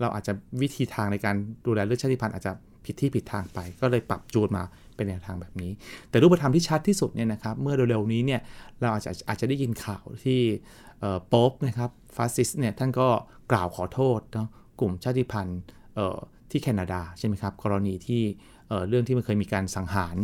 [0.00, 2.52] เราอาจจะวิธีทางในการดูแลเรื่องชาติพันธุ์อาจจะ
[2.84, 4.64] ผิดที่ผิดทางไป ก็เลยปรับจูนมา
[4.96, 5.72] เป็นแนวทางแบบนี้
[6.10, 8.40] แต่รูปธรรมที่ชัดที่สุดเนี่ยนะครับเมื่อเร็วๆนี้เนี่ย
[8.80, 10.40] เราอาจจะอาจจะได้ยินข่าวที่
[11.00, 13.08] เอ่อโป๊ปนะครับฟาสซิสเนี่ยท่านก็
[13.52, 14.48] กล่าวขอโทษเนาะ
[14.80, 15.60] กลุ่มชาติพันธุ์
[16.50, 18.22] ที่แคนาดาใช่ไหมครับกรณีที่
[18.88, 20.16] เรื่องที่มันเคยมีการสังหาร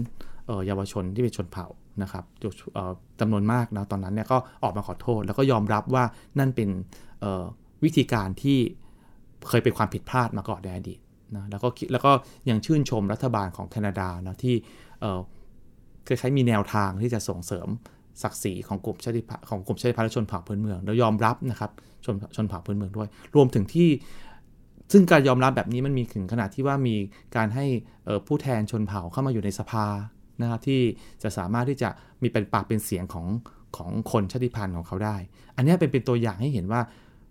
[0.66, 1.66] เยาวชนที่เป็นชนเผ่า
[2.02, 2.24] นะครับ
[3.20, 6.04] จำนวนมากนะตอนนั้นเนี่ยก็ออกมาขอโทษ แล้วก็ยอมรับว่า
[6.38, 6.68] นั่นเป็น
[7.84, 8.58] วิธีการที่
[9.48, 11.00] เคยเป็นความผิดพลาดมาก่อนในอดีต
[11.36, 12.12] นะแล้วก็แล้วก็
[12.50, 14.54] ยังชื่นชมรัฐบาลของแคนาดานะที่
[15.00, 15.20] เออ
[16.06, 17.68] คล้ายๆมีแนวทางที่จะส่งเสริม
[18.22, 21.70] ศักดิ์ศรีของกลุ่มชาติพันธุ์ของกลุ่มชาติพันธุ์และชนเผ่าพื้นเมือง แล้วยอมรับนะครับ
[22.04, 23.88] ชนชนเผ่าพื้นเมืองด้วย รวมถึงที่
[24.92, 26.96] ซึ่งการยอมรับแบบนี้มันมีถึงขนาดที่ว่ามี
[27.36, 27.66] การให้
[28.26, 29.86] ผู้แทนชนเผ่าเข้ามาอยู่ในสภา
[30.40, 30.80] นะครับที่
[31.22, 31.88] จะสามารถที่จะ
[32.22, 33.26] มีเป็นปากเป็นเสียงของ
[33.76, 35.16] ของคนชาติพันธุ์ของเขาได้
[35.56, 36.80] อันนี้เป็นเป็นตัวอย่างให้เห็นว่า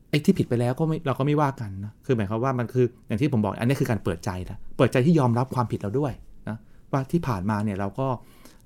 [0.10, 6.14] ไอ้ที่ผิดไปแล้วก็เราก็ไม่ว่ากันนะคือหมายความว่ามันคืออย่างที่ผมบอกอันนี้คือการเปิดใจนะเปิดใจที่ยอมรับความผิดเราด้วย
[6.50, 6.58] นะ
[6.92, 8.08] ว่าที่ผ่านมาเนี่ยเราก็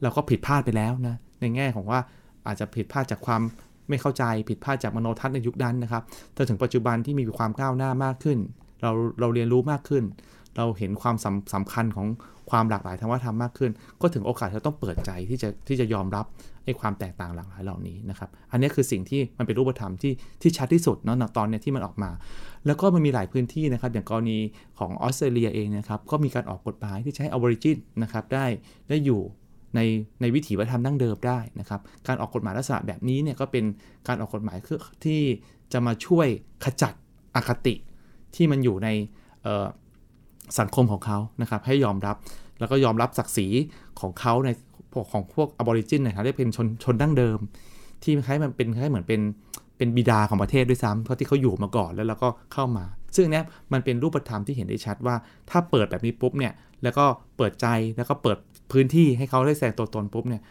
[0.04, 2.00] เราก็ผิดพลาดไปแล้วนะในแง่ของว่า
[2.48, 3.42] อาจจะผิดพลาดจากความ
[3.90, 6.04] ไม่เข้าใจผิดพลาดจากมโนทัศน์ในยุคนั้นนะครับ
[6.38, 8.38] จนถึงปัจจุบันที่มีความก้าวหน้ามากขึ้น
[8.82, 10.04] เราเราเรียนรู้มากขึ้น
[10.58, 12.08] เราเห็นความสำสำคัญของ
[12.50, 16.26] ความหลากหลายทางวัฒนธรรมมากขึ้น ก็ถึงโอกาสที่เราต้องเปิดใจที่จะที่จะยอมรับ
[16.66, 22.12] ไอ้ความแตกต่างหลากหลายเหล่านี้นะครับ อันนี้คือสิ่งที่มันเป็นรูปธรรมที่ที่ชัดที่สุดเนาะตอนเนี้ยที่มันออกมา
[22.66, 24.40] แล้วก็มันมีหลายพื้นที่นะครับ อย่างกรณี
[24.80, 28.46] ของออสเตรเลียเองนะครับ ก็มีการออกกฎหมายที่ให้ออริจินนะครับได้
[28.90, 29.22] ได้อยู่
[29.76, 29.80] ใน
[30.22, 33.66] ในวิถีวัฒนธรรมดั้งเดิมได้นะครับ การออกกฎหมายลักษณะแบบนี้เนี่ยก็เป็น
[34.08, 34.58] การออกกฎหมาย
[35.06, 35.22] ที่
[35.74, 36.28] จะมาช่วย
[36.64, 36.94] ขจัด
[37.36, 37.76] อคติ
[38.36, 38.90] ที่มันอยู่ใน
[40.60, 42.16] สังคมของเขานะครับให้ยอมรับ
[42.60, 43.48] แล้วก็ยอมรับศักดิ์ศรี
[44.02, 44.50] ของเขาใน
[45.14, 47.40] ของพวกอบอริจินนะครับได้เป็นชนชนดั้งเดิม
[48.04, 49.22] ที่คล้ายมันเป็นคล้ายเหมือนเป็น
[49.78, 55.16] เป็นบิดาของประเทศด้วยซ้ำเพราะที่เขาอยู่มาก่อนแล้วเราก็เข้ามา ซึ่งเนี้ยมันเป็นรูปธรรมที่เห็นได้ชัดว่า
[55.50, 56.54] ถ้าเปิดแบบนี้ปุ๊บเนี่ย
[56.84, 57.06] แล้วก็
[57.38, 58.38] เปิดใจแล้วก็เปิด
[58.72, 60.42] พื้นที่ให้เขาได้แสดงตัวตนปุ๊บเนี่ย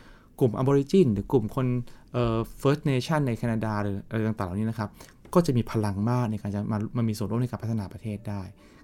[0.41, 1.67] กลุ่มอบอริจินหรือกลุ่มคน
[2.13, 4.89] เอ่อ first nation ในแคนาดาหรืออะไรต่างๆเหล่านี้นะครับ
[5.35, 8.43] ก็จะมีพลังมากในการจะมามามีส่วนร่วมในการพัฒนาประเทศได้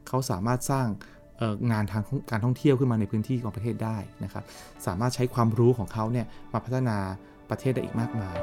[0.08, 0.86] เขาสามารถสร้าง
[1.70, 4.44] งานทางการท่องเที่ยวขึ้นมาในพื้นที่ของประเทศได้นะครับ
[4.86, 6.96] สามารถใช้ความรู้ของเขาเนี่ยมาพัฒนา
[7.50, 8.36] ประเทศได้อีกมากมาย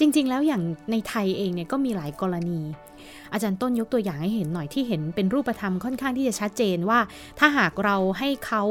[0.00, 2.60] จริง ๆ แล้วอย่างในไทยเองเนี่ยก็มีหลายกรณี
[3.32, 7.00] อาจารย์ต้นยกตัวอย่างให้เห็นหน่อยที่เห็นเป็นรูปธรรมค่อนข้างที่จะชัดเจนว่า
[7.38, 8.62] ถ้าหากเราให้เขา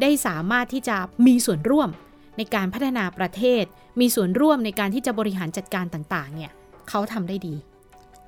[0.00, 1.88] ได้สามารถที่จะมีส่วนร่วม
[2.36, 3.64] ในการพัฒนาประเทศ
[4.00, 6.52] มีส่วนร่วมในการที่จะบริหารจัดการต่างๆ เนี่ย
[6.88, 7.54] เขาทำได้ดี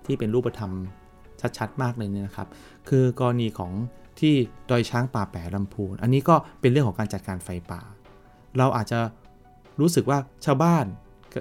[0.07, 0.73] ที่เป็นรูปธรรม
[1.59, 2.49] ชัดๆ มากเลยเนี่ยนะครับ
[2.89, 3.73] คือกรณีของ
[4.21, 4.35] ที่
[4.71, 7.81] ดอยช้างป่าแปรลำพูน อันนี้ก็เป็นเรื่องของการจัดการไฟป่า
[8.59, 9.01] เราอาจจะ
[9.81, 10.85] รู้สึกว่าชาวบ้าน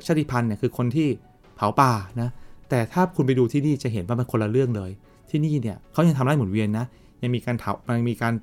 [0.08, 1.08] ชาติพันธุ์เนี่ยคือคนที่
[1.56, 2.30] เผาป่านะ
[2.70, 4.92] แต่ถ้าคุณไปดูที่นี่จะเห็นว่ามันคนละเรื่องเลย
[5.30, 6.86] ที่นี่เนี่ยเขายังทำไร่หมุนเวียนนะ
[7.24, 8.34] ยังมีการเผายังมีการ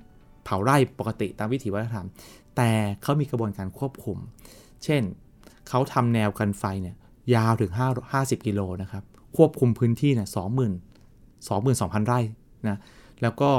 [0.44, 2.06] เผาไร่ปกติตามวิถีวัฒนธรรม
[2.56, 2.70] แต่
[3.02, 4.18] เขามีกระบวนการควบคุม
[4.84, 5.02] เช่น
[5.68, 6.96] เขาทำแนวกันไฟเนี่ย
[7.34, 9.04] ยาวถึง 5 50 กิโลนะครับ
[9.36, 12.20] ควบคุมพื้นที่เนี่ย20,000 22,000ไร่
[12.68, 12.78] นะ
[13.22, 13.50] แล้วก็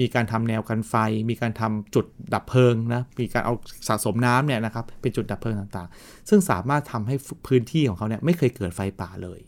[0.00, 0.94] มีการทำแนวกันไฟ
[1.30, 3.54] มีการทำจุดดับเพลิงนะ มีการเอา
[3.88, 7.14] สะสมน้ำเนี่ยนะครับ เป็นจุดดับเพลิงต่างๆ ซึ่งสามารถทำให้
[7.46, 9.40] พื้นที่ของเขาเนี่ยไม่เคยเกิดไฟป่าเลย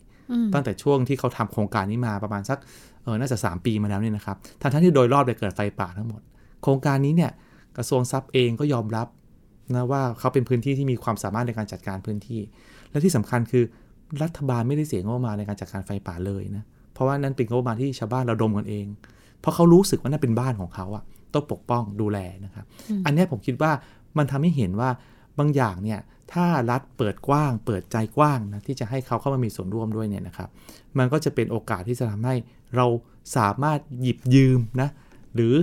[0.53, 2.59] ตั้งแต่ช่วงที่เขาทำโครงการนี้มาประมาณสัก
[3.03, 6.21] เออน่าจะ 3 ปีมาแล้วเนี่ยนะครับทั้งที่โดยรอบเลยเกิดไฟป่าทั้งหมด
[6.63, 7.31] โครงการนี้เนี่ย
[7.77, 9.07] กระทรวงทรัพย์เองก็ยอมรับ
[9.75, 12.41] นะว่าเขาเป็นพื้นที่ที่มีความสามารถในการจัดการพื้นที่
[12.89, 13.63] และที่สำคัญคือ
[14.23, 18.85] รัฐบาลไม่ได้เสียงบประมาณในการจัดการไฟป่าเลยนะเพราะว่านั่นเป็นงบประมาณที่ชาวบ้านเราดมกันเอง
[19.39, 22.65] เพราะเขารู้สึกว่านั่นเป็นบ้านของเขาอะต้องปกป้องดูแลนะครับ
[23.05, 23.71] อันนี้ผมคิดว่า
[24.17, 24.89] มันทำให้เห็นว่า
[25.39, 25.99] บางอย่างเนี่ย
[26.33, 30.49] ถ้ารัฐเปิดกว้าง เปิดใจกว้างนะที่จะให้เขาเข้ามามีส่วนร่วมด้วยเนี่ยนะครับ
[30.97, 32.35] มันก็จะเป็นโอกาสที่จะทำให้
[32.75, 32.85] เรา
[33.37, 34.89] สามารถหยิบยืมนะ
[35.35, 35.53] หรือ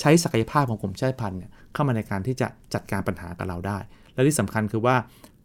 [0.00, 3.78] ใช้ศักยภาพของกลุ่มชาติพันธุ์เนี่ย เข้ามาในการที่จะจัดการปัญหากับเราได้
[4.14, 4.94] และที่สำคัญคือว่า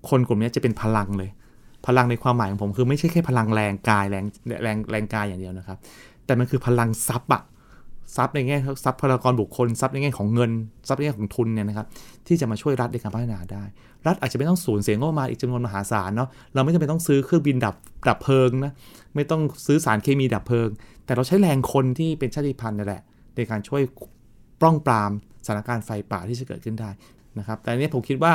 [0.09, 1.29] คนกลุ่มนี้จะเป็นพลังเลย
[1.87, 4.25] พลังในความหมายของผมคือไม่ใช่แค่พลังแรงกายแรง
[4.63, 5.77] แรงแรงกายอย่างเดียวนะครับ
[6.25, 7.41] แต่มันคือพลังทรัพย์อะ
[8.15, 10.51] ทรัพย์ในแง่ทรัพย์พลากรบุคคลทรัพย์ในแง่ของเงิน
[10.87, 11.87] ทรัพย์ในแง่ของทุนเนี่ยนะครับ
[12.27, 13.63] ที่จะมาช่วยรัฐในการพัฒนาได้
[14.07, 17.75] รัฐอาจจะไม่ต้องสูญเสียงบประมาณอีกจำนวนมหาศาลเนาะเราไม่จำเป็นต้องซื้อเครื่องบินดับ
[18.07, 18.73] ดับเพลิงนะ
[19.15, 20.69] ไม่ต้องซื้อสารเคมีดับเพลิง
[21.05, 23.01] แต่เราใช้แรงคนที่เป็นชาติพันธุ์นั่แหละ
[23.35, 23.81] ในการช่วย
[24.61, 25.11] ป้องปราม
[25.45, 26.89] สถานการณ์ไฟป่าที่จะเกิดขึ้นได้
[27.39, 28.33] นะครับ แต่อันนี้ผมคิดว่า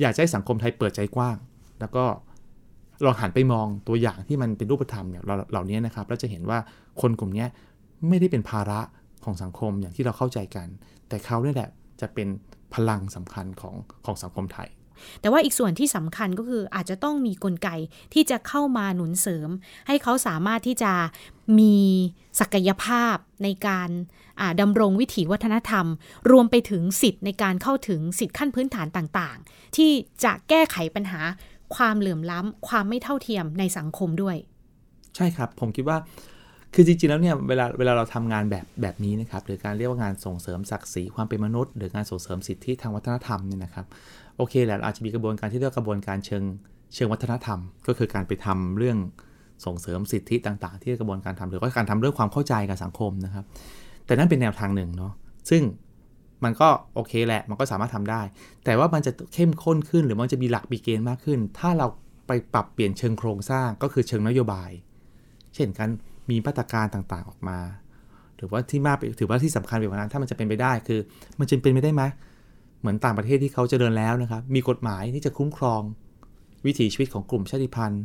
[0.00, 1.36] อยากให้สังคมไทยเปิดใจกว้าง
[1.80, 2.04] แล้วก็
[3.04, 6.58] ลองหันไปมองตัวอย่างที่มันเป็นรูปธรรมเนี่ยเหล่านี้นะครับแล้วจะเห็นว่า
[7.00, 7.46] คนกลุ่มนี้
[8.08, 8.80] ไม่ได้เป็นภาระ
[9.24, 10.68] ของสังคมอย่างที่เราเข้าใจกัน
[11.08, 12.28] แต่เขาเนี่ยแหละจะเป็น
[12.74, 14.68] พลังสำคัญของของสังคมไทย
[15.20, 17.68] แต่ว่าอีกส่วนที่สำคัญก็คืออาจจะต้องมีกลไก
[18.14, 19.48] ที่จะเข้ามาหนุนเสริม
[19.86, 20.92] ให้เขาสามารถที่จะ
[21.58, 21.76] มี
[22.40, 23.90] ศักยภาพในการ
[24.60, 25.86] ดำรงวิถีวัฒนธรรม
[26.30, 29.90] รวมไปถึงสิทธิ์ในการเข้าถึงสิทธิขั้นพื้นฐานต่างๆ ที่
[30.24, 31.20] จะแก้ไขปัญหา
[31.76, 34.36] ความเหลื่อมล้ำความไม่เท่าเทียมในสังคมด้วย
[35.16, 35.98] ใช่ครับผมคิดว่า
[36.74, 43.86] คือจริงๆแล้วเนี่ยเวลาเวลาเราทำงานแบบแบบนี้นะครับหรือการเรียกว่างานส่งเสริมศักดิ์ศรีความเป็นมนุษย์ หรืองานส่งเสริมสิทธิทางวัฒนธรรมเนี่ยนะครับ
[44.38, 46.44] โอเคแหละอาจจะมีกระบวนการที่เรียกกระบวนการเชิง
[46.94, 48.98] เชิงวัฒนธรรม ก็คือการไปทำเรื่อง
[49.64, 53.44] ส่งเสริมสิทธิต่าง ๆ ที่กระบวนการทำหรือว่าการทำเรื่องความเข้าใจกับสังคมนะครับ
[54.06, 55.12] แต่นั่นเป็นแนวทางหนึ่งเนาะ
[55.50, 55.62] ซึ่ง
[56.44, 58.22] มันก็โอเคแหละ มันก็สามารถทำได้
[58.64, 61.86] แต่ว่ามันจะเข้มข้นขึ้นหรือมันจะมีหลักมีเกณฑ์มากขึ้น ถ้าเรา
[62.26, 64.70] ไปปรับเปลี่ยนเชิงโครงสร้างก็คือเชิงนโยบาย
[65.54, 65.90] เช่นการ
[66.30, 67.58] มีมาตรการต่างๆออกมา
[68.36, 71.00] หรือว่าที่มากถือว่าที่สำคัญไปกว่านั้นถ้ามันจะเป็นไปได้คือ
[71.38, 72.02] มันจะเป็นไปได้ไหม
[72.80, 75.82] เหมือนต่างประเทศที่เขาจะเดินแล้วนะครับ มีกฎหมายที่จะคุ้มครอง
[76.66, 78.02] วิถีชีวิตของกลุ่มชาติพันธุ์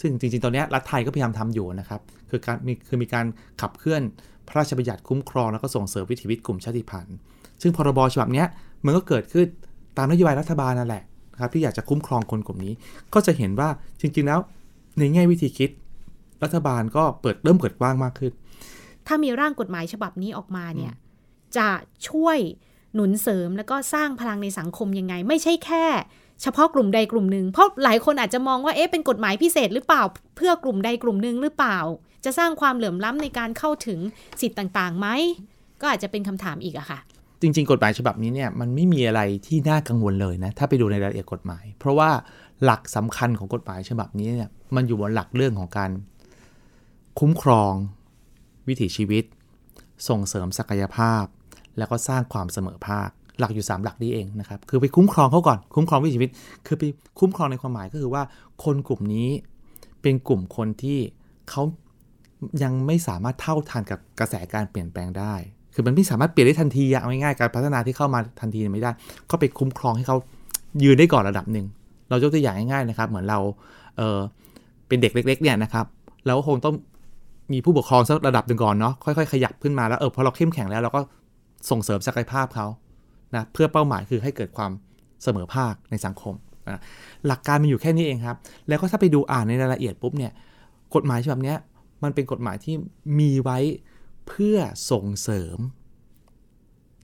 [0.00, 3.26] ซึ่งจริงๆ ตอนนี้รัฐไทยก็พยายามทำอยู่นะครับ คือการมีคือมีการ
[3.60, 4.02] ขับเคลื่อน
[4.48, 7.14] พระราชบัญญัติคุ้มครองแล้วก็ส่งเสริมวิถีชีวิตกลุ่มชาติพันธุ์
[7.62, 8.44] ซึ่งพรบฉบับนี้
[8.84, 9.46] มันก็เกิดขึ้น
[9.96, 12.72] ตามนโยบายรัฐบาลนั่นแหละนะครับที่อยากจะคุ้มครองคนกลุ่มนี้
[13.14, 13.68] ก็จะเห็นว่า
[14.00, 14.40] จริงๆแล้ว
[14.98, 15.70] ในแง่วิธีคิด
[16.42, 18.32] รัฐบาลก็เปิดเริ่มเปิดกว้างมากขึ้น
[19.06, 20.92] ถ้ามีร่างกฎหมายฉบับนี้ออกมาเนี่ย
[21.56, 21.68] จะ
[22.08, 22.38] ช่วย
[22.96, 25.84] หนุนเสริมแล้วก็สร้างพลังในสังคมยังไง ไม่ใช่แค่
[26.42, 30.02] เฉพาะกลุ่มใดกลุ่มหนึ่งเพราะหลายคนอาจจะมองว่าเอ๊ะเป็นกฎหมายพิเศษหรือเปล่า
[30.36, 31.78] เพื่อกลุ่มใดกลุ่มหนึ่งหรือเปล่า
[32.24, 33.98] จะสร้างความเหลื่อมล้ำในการเข้าถึง
[34.40, 35.06] สิทธิ์ต่างๆไหม
[35.80, 36.98] ก็อาจจะเป็นคำถามอีกอะค่ะ
[37.40, 42.10] จริง ๆ กฎหมายฉบับนี้เนี่ยมันไม่มีอะไรที่น่ากังวลเลยนะถ้าไปดูในรายละเอียดกฎหมาย เพราะว่า
[42.64, 45.90] หลักสำคัญของกฎหมายฉบับนี้เนี่ยมันอยู่บนหลักเรื่องของการ
[47.18, 47.72] คุ้มครอง
[48.68, 49.24] วิถีชีวิต
[50.08, 51.24] ส่งเสริมศักยภาพ
[51.78, 53.08] แล้วก็สร้างความเสมอภาค
[53.38, 56.30] หลักอยู่ 3 หลักนี้เองนะครับ คือไปคุ้มครองเขาก่อน คุ้มครองวิถีชีวิต
[56.66, 56.82] คือไป
[57.18, 58.22] คุ้มครองในความหมายก็คือว่า
[58.64, 59.28] คนกลุ่มนี้
[60.02, 60.98] เป็นกลุ่มคนที่
[61.50, 61.62] เขา
[62.62, 65.34] ยังไม่สามารถเท่าทันกับกระแสการเปลี่ยนแปลงได้
[65.74, 68.90] คือมันไม่สามารถเปลี่ยนได้ทันทีเอาง่ายๆการพัฒนาที่เข้ามาทันทีไม่ได้
[69.30, 70.16] ก็ไปคุ้มครองให้เขา
[70.82, 71.66] ยืนได้ก่อนระดับหนึ่ง
[72.08, 73.38] เรายกตัวอย่างง่ายๆนะครับ เหมือนเรา
[73.96, 74.18] เออ
[74.88, 75.86] เป็นเด็กเล็ก ๆ เนี่ยนะครับ
[76.26, 76.74] เราก็คงต้อง
[77.52, 81.00] มีผู้ปกครองสักระดับหนึ่งก่อนเนาะค่อยๆ ขยับขึ้นมาแล้วเออพอเราเข้มแข็งแล้วเราก็
[81.70, 82.66] ส่งเสริมศักยภาพเขา
[83.34, 84.70] นะเพื่อเป้าหมายคือให้เกิดความ
[85.22, 86.34] เสมอภาคในสังคม
[86.68, 86.80] นะ
[87.26, 88.36] หลักการมันอยู่แค่นี้เองครับ
[88.68, 90.32] แล้วก็ถ้าไปดูอ่านในรายละเอียดปุ๊บเนี่ย
[90.94, 91.54] กฎหมายฉบับนี้
[92.02, 92.74] มันเป็นกฎหมายที่
[93.18, 93.58] มีไว้
[94.28, 94.58] เพื่อ
[94.90, 95.58] ส่งเสริม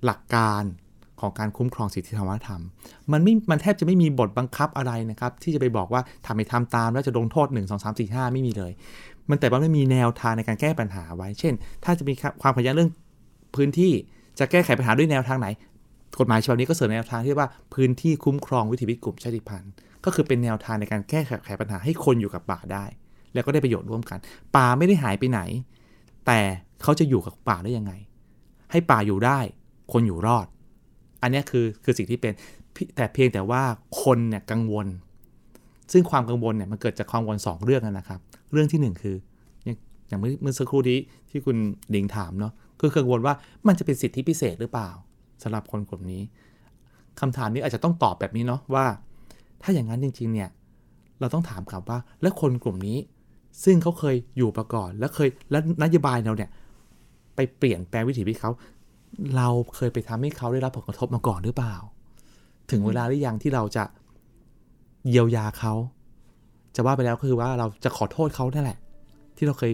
[0.04, 0.62] หลักการ
[1.20, 2.62] ของการคุ้มครองสิทธิทางวัฒนธรรม
[3.12, 8.72] มันไม่ มันแทบจะไม่มีบทบังคับอะไรนะครับ ที่จะไปบอกว่าทำไม่ทำตามแล้วจะลงโทษ 1 2 3 4 5 ไม่มีเลย
[9.30, 12.90] มันแต่ว่าไม่มีแนวทางในการแก้ปัญหาไว้ เช่น ถ้าจะมีความขัดแย้งเรื่อง
[13.54, 13.92] พื้นที่
[14.38, 15.48] จะแก้ไขปัญหาด้วยแนวทางไหน
[16.18, 19.72] กฎหมายฉบับนี้ก็เสนอแนวทางที่ว่าพื้นที่คุ้มครองวิถีพิกลุ่มชาติพันธุ์
[20.04, 22.84] ก็คือเป็นแนวทางในการแก้ไขปัญหาให้คนอยู่กับป่าได้
[23.34, 24.18] แล้วก็ได้ประโยชน์ร่วมกัน
[24.56, 25.40] ป่าไม่ได้หายไปไหน
[26.26, 26.40] แต่
[26.82, 27.92] เขาจะอยู่กับป่าได้ยังไง
[28.70, 29.38] ให้ป่าอยู่ได้
[29.92, 30.46] คนอยู่รอด
[31.22, 32.32] อันนี้คือคือสิ่งที่เป็น
[32.96, 33.62] แต่เพียงแต่ว่า
[34.02, 34.86] คนเนี่ยกังวล
[35.92, 38.20] ซึ่งความกังวลเนี่ยมันเกิดจากความกังวลสองเรื่องนะครับ
[38.52, 39.16] เรื่องที่หนึ่งคือ
[40.08, 40.98] อย่างเมื่อสักครู่นี้
[41.30, 41.56] ที่คุณ
[41.94, 43.34] ดิงถามเนาะ คือกังวลว่า
[43.66, 44.90] มันจะเป็นสิทธิพิเศษหรือเปล่า
[45.42, 46.22] สำหรับคนกลุ่มนี้
[47.20, 48.84] คำถามนี้อาจจะต้องตอบแบบนี้เนาะว่า
[49.62, 50.50] ถ้าอย่างนั้นจริงๆเนี่ย
[51.20, 52.98] เราต้องถามครับว่าแล้วคนกลุ่มนี้
[53.64, 56.50] ซึ่งเขาเคยอยู่ประก่อน แล้วเคยและนโยบายเราเนี่ย
[57.34, 58.50] ไปเปลี่ยนแปลงวิถีชีวิตเขา
[59.36, 61.74] เราเคยไปทำให้เขาได้รับผลกระทบมาก่อนหรือเปล่า
[62.70, 63.84] ถึงเวลาหรือยังที่เราจะ
[65.08, 65.74] เยียวยาเขา
[66.76, 68.78] จะว่าไปแล้วคือว่าเราจะขอโทษเขานั่นแหละ
[69.36, 69.72] ที่เราเคย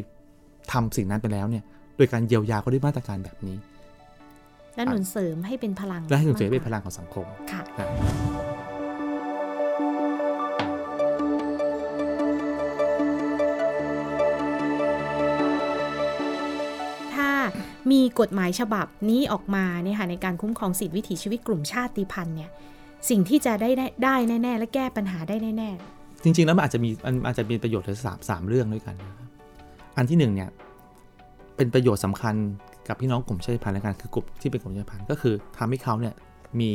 [0.72, 1.64] ทำสิ่งนั้นไปแล้วเนี่ย
[1.98, 3.56] โดยการเยียวยาเขาด้วยมาตรการแบบนี้
[4.76, 7.62] และหนุนเสริมให้เป็นพลัง และให้หนุนเสริมเป็นพลังของสังคมค่ะ
[17.14, 17.30] ถ้า
[17.90, 22.50] มีกฎหมายฉบับนี้ออกมาเนี่ยค่ะในการคุ้มครองสิทธิวิถีชีวิตกลุ่มชาติพันธุ์เนี่ย
[23.10, 23.70] สิ่งที่จะได้
[24.04, 29.28] ได้แน่ ๆ และแก้ปัญหาได้แน่ ๆ จริง ๆ แล้วมันอาจจะมีมันอาจจะมีประโยชน์ถึงสามสามเรื่องด้วยกันนะครับ
[29.96, 30.50] อันที่หนึ่งเนี่ย
[31.58, 32.34] เป็นประโยชน์สำคัญ
[32.88, 36.14] กับพี่น้องกลุ่มชาติพันธุ์และกันคือกลุ่มที่เป็นกลุ่มชาติพันธุ์ก็คือทำให้เขาเนี่ย
[36.60, 36.70] มี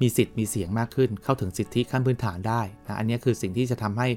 [0.00, 4.08] มีสิทธิ์มีเสียงมากขึ้น เข้าถึงสิทธิขั้นพื้นฐานได้นะอันนี้คือสิ่งที่จะทำให้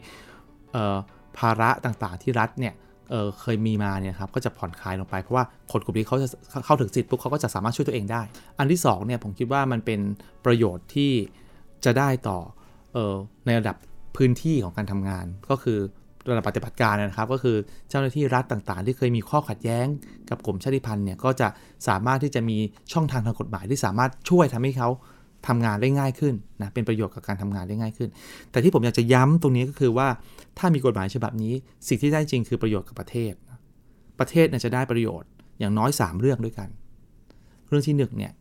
[1.37, 2.73] ภาระต่างๆที่รัฐเนี่ย
[3.09, 6.27] เเคยมีมาเนี่ยครับก็จะผ่อนคลายลงไปเพราะว่าคนกลุ่มนี้เขาจะ
[6.65, 8.21] เข้าถึงสิทธิ์ปุ๊บเขาก็จะสามารถช่วยตัวเองได้
[8.59, 9.99] อันที่2เนี่ยผมคิดว่ามันเป็น
[10.45, 11.11] ประโยชน์ที่
[11.85, 12.39] จะได้ต่อ
[12.95, 13.15] ออ
[13.45, 13.75] ในระดับ
[14.17, 15.79] พื้นที่ของการทำงานก็คือ
[16.29, 17.57] ระดับปฏิบัติการนะครับ ก็คือ
[17.89, 19.85] เจ้าหน้าที่รัฐต่างๆ ที่เคยมีข้อขัดแย้ง
[20.29, 21.47] กับกลุ่มชาติพันธุ์เนี่ยก็จะ
[21.87, 22.57] สามารถที่จะมี
[22.93, 24.89] ช่องทางทางกฎหมายที่สามารถช่วยทำให้เขา
[25.47, 28.09] ทำงานได้ง่ายขึ้นนะเป็นประโยชน์กับการทำงานได้ง่ายขึ้น
[28.51, 30.07] แต่ที่ผมอยากจะย้ำตรงนี้ก็คือว่า
[30.57, 31.53] ถ้ามีกฎหมายฉบับนี้
[31.87, 33.33] สิ่งที่ได้จริงคือประโยชน์กับประเทศ
[34.19, 36.69] ประเทศจะได้ประโยชน์อย่างน้อย 3 เรื่องด้วยกัน
[37.67, 38.33] เรื่องที่1เนี่ย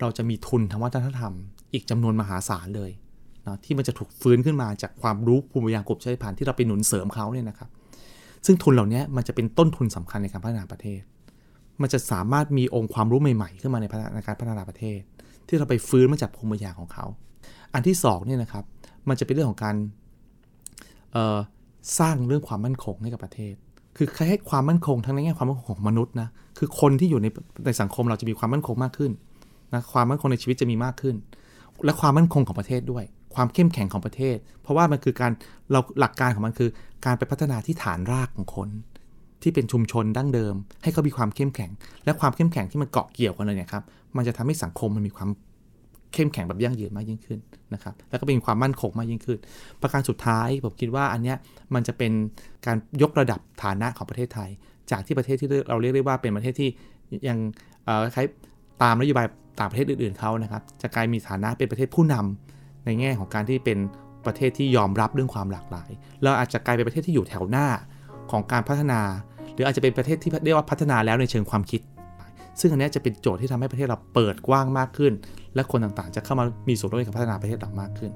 [0.00, 1.32] เราจะมีทุนทางวัฒนธรรม
[1.72, 2.90] อีกจำนวนมหาศาลเลย
[3.46, 7.68] นะที่มันจะถูกฟื้นขึ้นมาจากความรู้ภูมิปัญญากลุ่มชาติพันธุ์ที่เราไปหนุนเสริมเขาเนี่ยนะครับ
[8.46, 11.00] ซึ่งทุนเหล่านี้มันจะเป็นต้นทุนสำคัญในการพัฒนาประเทศ
[11.82, 14.98] มันจะสามารถมีองค์ความรู้ใหม่ ๆ ขึ้นมาในการพัฒนาประเทศ
[15.48, 17.06] ที่เราไปฟื้นมาจากภูมิปัญญาของเขา
[17.74, 18.64] อันที่2เนี่ยนะครับ
[19.08, 19.76] มันจะเป็นเรื่องของการ
[21.98, 23.54] สร้างเรื่องความมั่นคงให้กับประเทศ
[23.96, 26.28] คือให้ความมั่นคงทั้งในแง่ความมั่นคงของมนุษย์นะ
[26.58, 27.26] คือคนที่อยู่ใน
[27.66, 29.12] ในสังคมเราจะมีความมั่นคงมากขึ้น
[29.74, 31.14] นะ ความมั่นคงในชีวิตจะมีมากขึ้น
[31.84, 35.32] และความมั่นคงของประเทศด้วย ความเข้มแข็งของประเทศ เพราะว่ามันคือการ
[35.72, 36.70] เราหลักการของมันคือ
[37.04, 38.68] การไปพัฒนาที่ฐานรากของคน
[39.42, 41.70] ที่เป็นชุมชนดั้งเดิม ให้เขามีความเข้มแข็ง
[42.04, 43.82] และความเข้มแข็งที่มันเกาะเกี่ยวกันเลยเนี่ยครับ
[44.16, 45.28] มันจะทำให้สังคมมันมีความ
[46.12, 47.38] เข้มแข็งแบบยั่งยืนมากยิ่งขึ้น
[47.74, 49.38] นะครับแล้วก็เป็นความมั่นคงมากยิ่งขึ้น
[49.82, 51.36] ประการสุดท้ายผมคิดว่าอันเนี้ย
[51.74, 52.12] มันจะเป็น
[52.66, 54.50] การยกระดับฐานะของประเทศไทย
[54.90, 56.68] จากที่ประเทศที่เราเรียกได้ว่าเป็นประเทศที่
[57.28, 57.38] ยัง
[58.14, 58.26] คล้าย
[58.82, 59.26] ตามนโยบาย
[59.60, 62.53] ต่างประเทศอื่นๆเขานะครับ จะกลายมีฐานะเป็นประเทศผู้นำ
[62.84, 63.78] ในแง่ของการที่เป็น
[64.26, 65.90] ประเทศที่ยอมรับเรื่องความหลากหลาย
[66.22, 67.66] เราอาจจะกลายเป็นประเทศที่อยู่แถวหน้า
[68.30, 69.00] ของการพัฒนา
[69.54, 71.80] หรืออาจจะเป็นประเทศที่เรียกว่าพัฒนาแล้วในเชิงความคิด
[72.60, 75.12] ซึ่งอันนี้จะเป็นโจทย์ที่ทำให้ประเทศเราเปิดกว้างมากขึ้น
[75.54, 78.10] และคนต่างๆ จะเข้ามามีส่วนร่วมในการพัฒนาประเทศเรามากขึ้น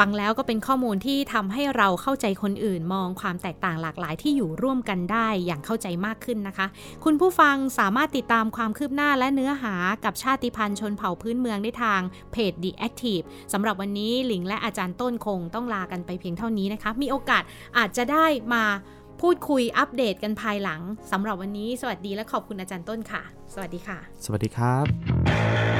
[0.00, 6.66] ฟังแล้วก็เป็นข้อมูลที่ทำให้เราเข้าใจคนอื่นมองความแตกต่างหลากหลายที่อยู่ร่วมกันได้อย่างเข้าใจมากขึ้นนะคะ
[7.04, 12.00] คุณผู้ฟังสามารถติดตามความคืบหน้าและเนื้อหากับชาติพันธุ์ชนเผ่าพื้นเมืองได้ทาง
[12.32, 17.42] เพจ The Active สำหรับวันนี้หลิงและอาจารย์ต้นคงต้องลากันไปเพียงเท่านี้นะคะ มีโอกาส
[17.78, 18.64] อาจจะได้มา
[19.20, 20.80] พูดคุยอัปเดตกันภายหลัง
[21.12, 23.22] สำหรับวันนี้ สวัสดีและขอบคุณอาจารย์ต้นค่ะ
[23.54, 25.79] สวัสดีค่ะ สวัสดีครับ